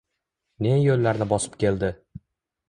[0.65, 1.91] Ne yoʼllarni bosib keldi